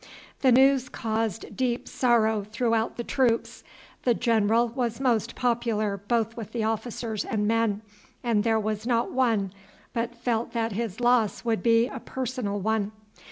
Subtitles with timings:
[0.39, 3.63] The news caused deep sorrow throughout the troops.
[4.01, 7.83] The general was most popular both with officers and men,
[8.23, 9.53] and there was not one
[9.93, 12.93] but felt that his loss would be a personal one.